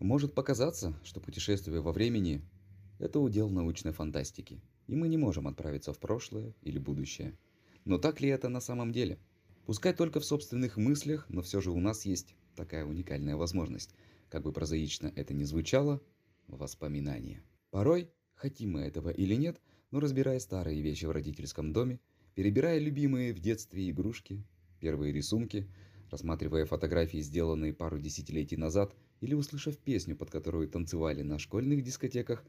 [0.00, 2.40] Может показаться, что путешествие во времени–
[2.98, 7.38] это удел научной фантастики, и мы не можем отправиться в прошлое или будущее.
[7.84, 9.18] Но так ли это на самом деле?
[9.66, 13.94] Пускай только в собственных мыслях, но все же у нас есть такая уникальная возможность,
[14.30, 16.00] как бы прозаично это ни звучало,
[16.48, 17.42] воспоминания.
[17.70, 19.60] Порой, хотим мы этого или нет,
[19.90, 22.00] но разбирая старые вещи в родительском доме,
[22.34, 24.42] перебирая любимые в детстве игрушки,
[24.80, 25.68] первые рисунки,
[26.10, 32.44] рассматривая фотографии, сделанные пару десятилетий назад, или услышав песню, под которую танцевали на школьных дискотеках,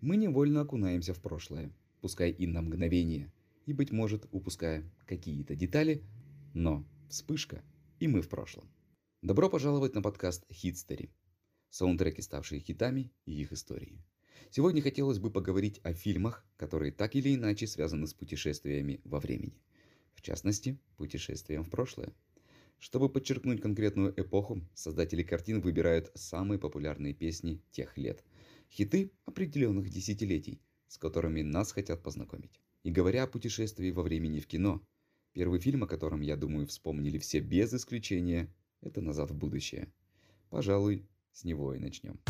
[0.00, 3.32] мы невольно окунаемся в прошлое, пускай и на мгновение,
[3.66, 6.02] и, быть может, упуская какие-то детали,
[6.54, 7.62] но вспышка,
[8.00, 8.68] и мы в прошлом.
[9.22, 11.10] Добро пожаловать на подкаст «Хитстери».
[11.70, 14.02] Саундтреки, ставшие хитами и их истории.
[14.50, 19.60] Сегодня хотелось бы поговорить о фильмах, которые так или иначе связаны с путешествиями во времени.
[20.14, 22.14] В частности, путешествием в прошлое.
[22.78, 28.24] Чтобы подчеркнуть конкретную эпоху, создатели картин выбирают самые популярные песни тех лет.
[28.70, 32.60] Хиты определенных десятилетий, с которыми нас хотят познакомить.
[32.84, 34.80] И говоря о путешествии во времени в кино,
[35.32, 39.92] первый фильм, о котором, я думаю, вспомнили все без исключения, это «Назад в будущее».
[40.48, 42.20] Пожалуй, с него и начнем.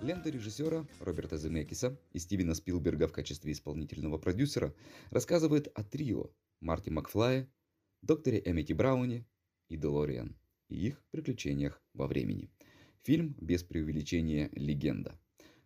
[0.00, 4.72] Лента режиссера Роберта Земекиса и Стивена Спилберга в качестве исполнительного продюсера
[5.10, 7.50] рассказывает о трио Марти Макфлая,
[8.02, 9.26] докторе Эмити Брауне
[9.68, 10.36] и Делориан
[10.68, 12.48] и их приключениях во времени.
[13.02, 15.18] Фильм без преувеличения легенда.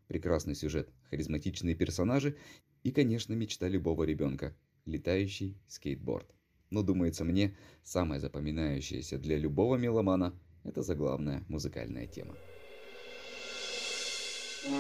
[0.06, 2.38] Прекрасный сюжет, харизматичные персонажи
[2.84, 6.34] и, конечно, мечта любого ребенка– летающий скейтборд.
[6.70, 12.34] Но, думается мне, самое запоминающееся для любого меломана– это заглавная музыкальная тема.
[14.64, 14.70] Но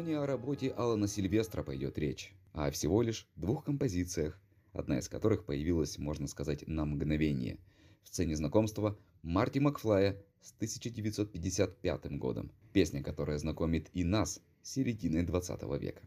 [0.00, 4.40] не о работе Алана Сильвестра пойдет речь, а всего лишь двух композициях,
[4.72, 7.58] одна из которых появилась, можно сказать, на мгновение–
[8.04, 15.24] в сцене знакомства Марти Макфлая с 1955 годом, песня, которая знакомит и нас с середины
[15.24, 16.02] 20 века.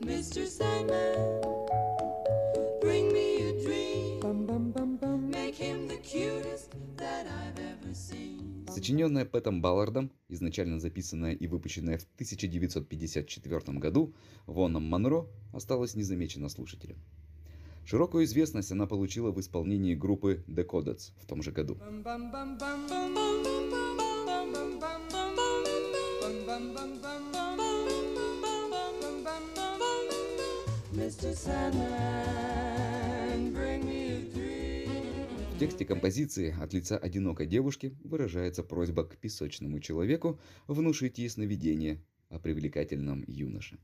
[0.00, 0.46] Mr.
[0.46, 1.63] Sandman,
[8.74, 14.14] Сочиненная Пэтом Баллардом, изначально записанная и выпущенная в 1954 году
[14.46, 16.96] Воном Монро, осталась незамечена слушателем.
[17.86, 21.78] Широкую известность она получила в исполнении группы The Codets в том же году.
[30.94, 31.32] Mr.
[31.34, 32.53] Sandman,
[35.58, 42.40] тексте композиции от лица одинокой девушки выражается просьба к песочному человеку внушить ей сновидение о
[42.40, 43.78] привлекательном юноше.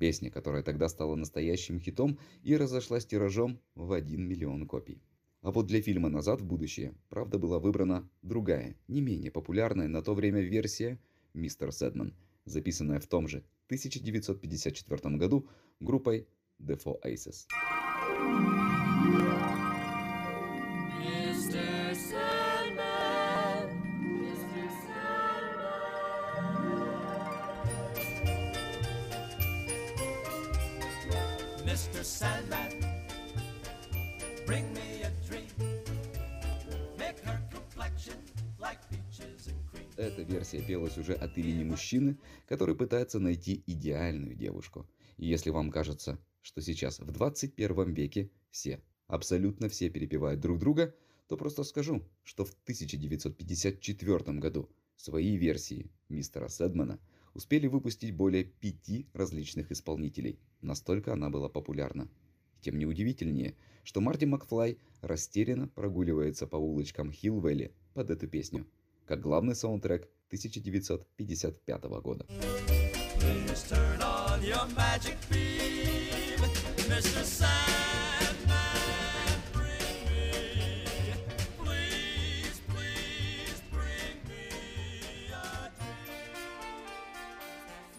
[0.00, 5.00] Песня, которая тогда стала настоящим хитом и разошлась тиражом в 1 миллион копий.
[5.42, 10.02] А вот для фильма «Назад в будущее» правда была выбрана другая, не менее популярная на
[10.02, 10.98] то время версия
[11.34, 12.14] «Мистер Сэдман»,
[12.46, 16.26] записанная в том же 1954 году группой
[16.60, 17.46] The Four Aces.
[40.02, 42.18] Эта версия пелась уже от имени мужчины,
[42.48, 44.84] который пытается найти идеальную девушку.
[45.16, 50.92] И если вам кажется, что сейчас в 21 веке все, абсолютно все перепевают друг друга,
[51.28, 56.98] то просто скажу, что в 1954 году свои версии мистера Седмана
[57.32, 60.40] успели выпустить более пяти различных исполнителей.
[60.62, 62.10] Настолько она была популярна.
[62.60, 68.66] Тем неудивительнее, что Марти Макфлай растерянно прогуливается по улочкам Хилвелли под эту песню,
[69.12, 72.26] как главный саундтрек 1955 года.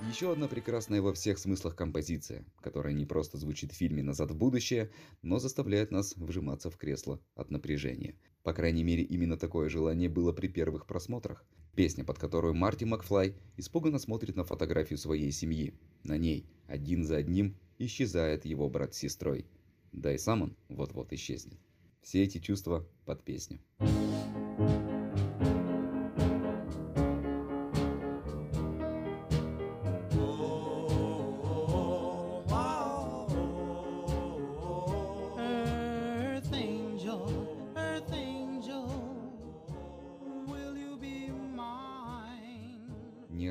[0.10, 4.36] Еще одна прекрасная во всех смыслах композиция, которая не просто звучит в фильме «Назад в
[4.36, 4.89] будущее»,
[5.21, 8.15] но заставляет нас вжиматься в кресло от напряжения.
[8.44, 11.45] По крайней мере, именно такое желание было при первых просмотрах.
[11.75, 15.74] Песня, под которую Марти Макфлай испуганно смотрит на фотографию своей семьи.
[16.04, 19.45] На ней, один за одним, исчезает его брат с сестрой.
[19.94, 21.60] Да и сам он вот-вот исчезнет.
[22.01, 23.60] Все эти чувства под песню.
[23.80, 24.93] Earth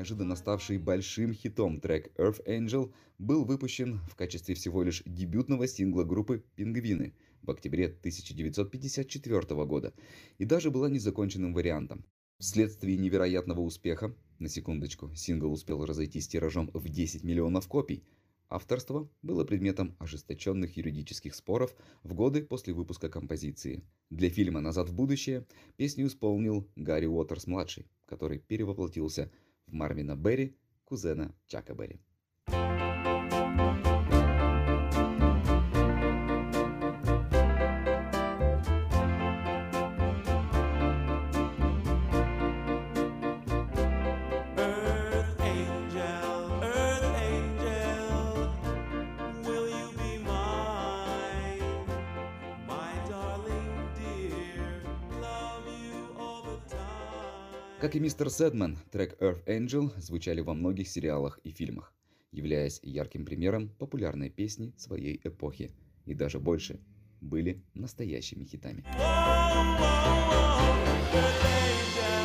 [0.03, 6.03] Неожиданно ставший большим хитом трек Earth Angel был выпущен в качестве всего лишь дебютного сингла
[6.03, 9.93] группы «Пингвины» в октябре 1954 года
[10.39, 12.03] и даже была незаконченным вариантом.
[12.37, 18.03] Вследствие невероятного успеха, на секундочку, сингл успел разойтись тиражом в 10 миллионов копий,
[18.49, 21.73] авторство было предметом ожесточенных юридических споров
[22.03, 23.85] в годы после выпуска композиции.
[24.09, 25.47] Для фильма «Назад в будущее»
[25.77, 29.31] песню исполнил Гарри Уотерс-младший, который перевоплотился
[29.67, 30.55] Мармина Бери,
[30.85, 31.99] кузена Чака Бери.
[57.83, 61.93] Как и мистер Сэдман, трек Earth Angel звучали во многих сериалах и фильмах,
[62.31, 65.69] являясь ярким примером популярной песни своей эпохи
[66.05, 66.79] и даже больше
[67.19, 68.85] были настоящими хитами.
[68.87, 68.95] Earth
[69.83, 70.63] angel,
[71.13, 72.22] earth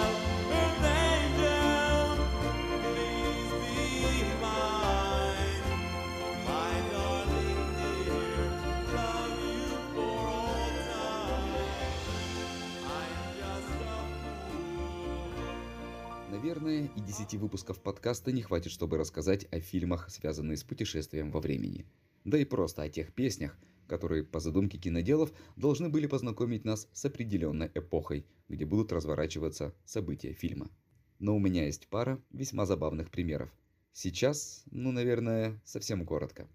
[16.38, 21.40] Наверное, и 10 выпусков подкаста не хватит, чтобы рассказать о фильмах, связанных с путешествием во
[21.40, 21.84] времени.
[22.24, 23.58] Да и просто о тех песнях,
[23.88, 30.32] которые, по задумке киноделов, должны были познакомить нас с определенной эпохой, где будут разворачиваться события
[30.32, 30.70] фильма.
[31.18, 33.50] Но у меня есть пара весьма забавных примеров.
[33.92, 36.46] Сейчас, ну, наверное, совсем коротко.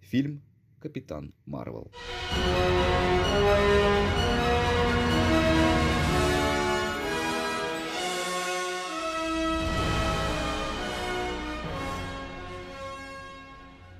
[0.00, 0.40] Фильм
[0.80, 1.92] «Капитан Марвел».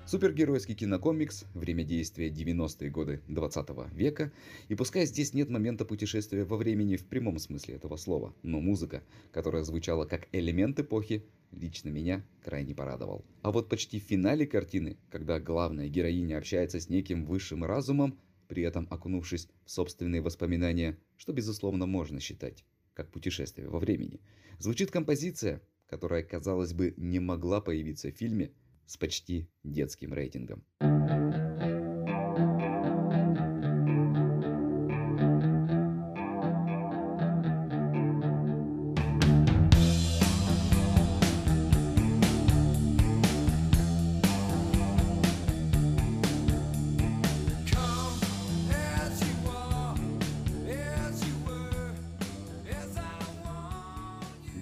[0.07, 4.31] Супергеройский кинокомикс, время действия 90-е годы 20 века,
[4.69, 9.03] и пускай здесь нет момента путешествия во времени в прямом смысле этого слова, но музыка,
[9.33, 13.25] которая звучала как элемент эпохи, лично меня крайне порадовал.
[13.43, 18.17] А вот почти в финале картины, когда главная героиня общается с неким высшим разумом,
[18.47, 22.65] при этом окунувшись в собственные воспоминания, что безусловно можно считать
[22.95, 24.21] как путешествие во времени,
[24.61, 28.53] звучит композиция, которая, казалось бы, не могла появиться в фильме,
[28.87, 30.65] с почти детским рейтингом.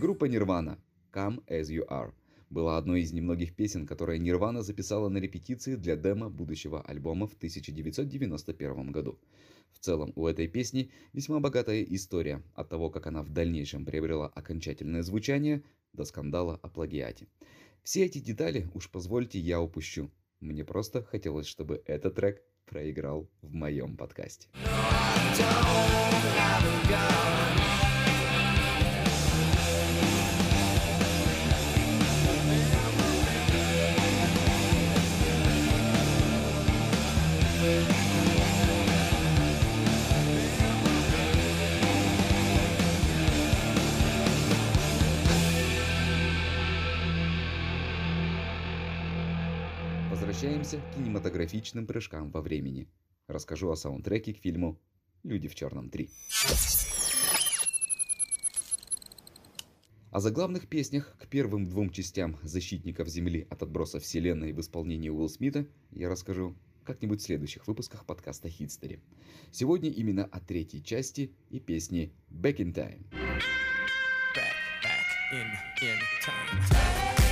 [0.01, 0.79] Группа Nirvana
[1.13, 2.13] «Come As You Are»
[2.51, 7.35] была одной из немногих песен, которые Nirvana записала на репетиции для демо будущего альбома в
[7.35, 9.19] 1991 году.
[9.73, 14.29] В целом, у этой песни весьма богатая история от того, как она в дальнейшем приобрела
[14.29, 17.29] окончательное звучание, до скандала о плагиате.
[17.83, 20.11] Все эти детали, уж позвольте, я упущу.
[20.41, 24.49] Мне просто хотелось, чтобы этот трек проиграл в моем подкасте.
[50.25, 52.89] Возвращаемся к кинематографичным прыжкам во времени.
[53.27, 54.81] Расскажу о саундтреке к фильму
[55.23, 56.09] «Люди в черном 3».
[60.11, 65.29] О заглавных песнях к первым двум частям «Защитников Земли» от отбросов вселенной в исполнении Уилл
[65.29, 69.03] Смита я расскажу как-нибудь в следующих выпусках подкаста Хитстери.
[69.53, 73.05] Сегодня именно о третьей части и песне «Back in Time».
[74.35, 75.05] Back, back
[75.35, 75.51] in,
[75.83, 77.24] in time.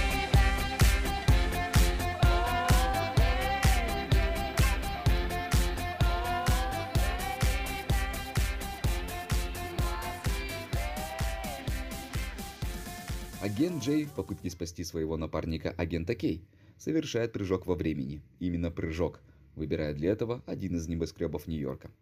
[13.62, 16.44] Агент Джей в попытке спасти своего напарника агента Кей
[16.78, 18.20] совершает прыжок во времени.
[18.40, 19.20] Именно прыжок,
[19.54, 21.92] выбирая для этого один из небоскребов Нью-Йорка.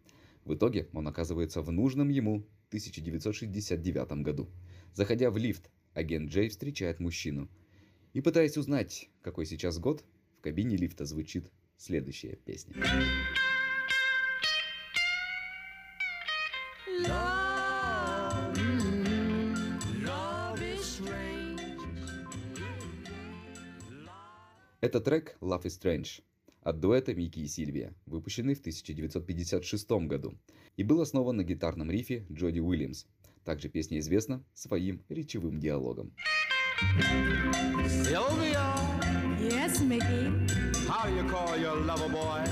[0.43, 2.37] В итоге он оказывается в нужном ему
[2.69, 4.49] 1969 году.
[4.95, 7.47] Заходя в лифт, агент Джей встречает мужчину.
[8.13, 10.03] И пытаясь узнать, какой сейчас год,
[10.39, 12.73] в кабине лифта звучит следующая песня.
[24.91, 26.21] Это трек Love is Strange
[26.63, 30.37] от дуэта Мики и Сильвия, выпущенный в 1956 году,
[30.75, 33.05] и был основан на гитарном рифе Джоди Уильямс.
[33.45, 36.13] Также песня известна своим речевым диалогом.
[37.87, 38.75] Sylvia,
[39.39, 40.27] Yes, Mickey.
[40.89, 42.43] how do you call your lover boy?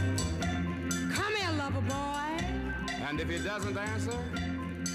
[1.14, 2.40] Come here, lover boy.
[3.06, 4.18] And if he doesn't answer,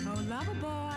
[0.07, 0.97] Oh, lover boy.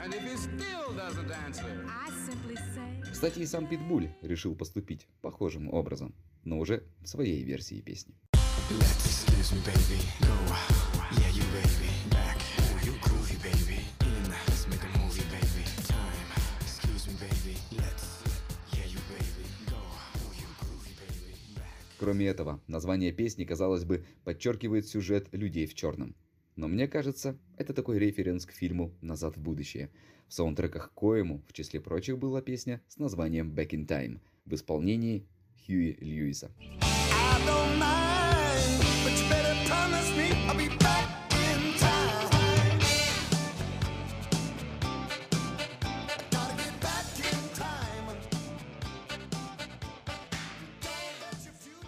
[0.00, 3.05] and if he still doesn't answer, I simply say.
[3.16, 8.14] Кстати, и сам Питбуль решил поступить похожим образом, но уже в своей версии песни.
[21.98, 26.14] Кроме этого, название песни, казалось бы, подчеркивает сюжет «Людей в черном».
[26.56, 29.90] Но мне кажется, это такой референс к фильму «Назад в будущее»,
[30.26, 34.54] в саундтреках к коему, в числе прочих, была песня с названием «Back in Time» в
[34.54, 35.26] исполнении
[35.66, 36.50] Хьюи Льюиса.
[36.58, 39.14] I don't mind, but
[40.60, 41.15] you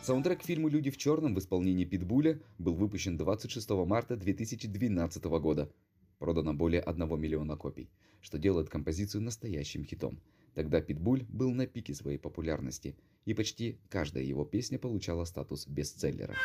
[0.08, 5.70] Саундтрек к фильму «Люди в черном» в исполнении Питбуля был выпущен 26 марта 2012 года.
[6.18, 7.90] Продано более 1 миллиона копий,
[8.22, 10.18] что делает композицию настоящим хитом.
[10.54, 12.96] Тогда Питбуль был на пике своей популярности,
[13.26, 16.36] и почти каждая его песня получала статус бестселлера.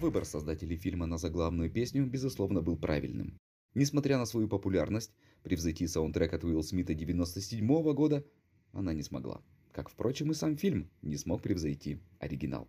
[0.00, 3.38] Выбор создателей фильма на заглавную песню, безусловно, был правильным.
[3.74, 8.24] Несмотря на свою популярность, превзойти саундтрек от Уилл Смита 97 года
[8.72, 9.42] она не смогла.
[9.72, 12.66] Как, впрочем, и сам фильм не смог превзойти оригинал.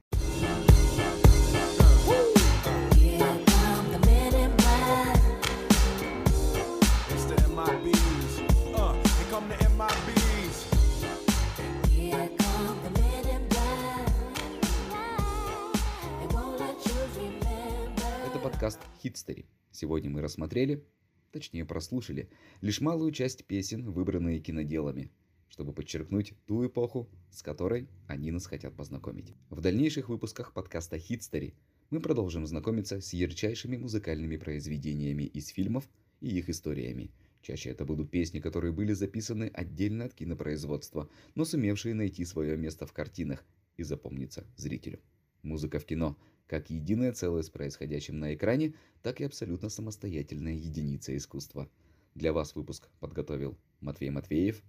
[18.62, 19.48] Подкаст Хитстери.
[19.72, 20.86] Сегодня мы рассмотрели,
[21.32, 22.30] точнее прослушали,
[22.62, 25.12] лишь малую часть песен, выбранные киноделами,
[25.50, 29.34] чтобы подчеркнуть ту эпоху, с которой они нас хотят познакомить.
[29.50, 31.56] В дальнейших выпусках подкаста Хитстери
[31.90, 35.90] мы продолжим знакомиться с ярчайшими музыкальными произведениями из фильмов
[36.20, 37.10] и их историями.
[37.42, 42.86] Чаще это будут песни, которые были записаны отдельно от кинопроизводства, но сумевшие найти свое место
[42.86, 43.44] в картинах
[43.78, 45.00] и запомниться зрителю.
[45.42, 46.16] Музыка в кино
[46.52, 51.70] как единое целое с происходящим на экране, так и абсолютно самостоятельная единица искусства.
[52.14, 54.62] Для вас выпуск подготовил Матвей Матвеев.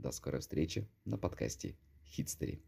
[0.00, 2.60] До скорой встречи на подкасте Хитстери.